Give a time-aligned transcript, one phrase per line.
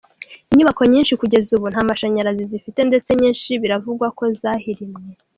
[0.51, 5.11] Inyubako nyinshi kugeza ubu nta mashanyarazi zifite ndetse nyinshi biravugwa ko zahirimye.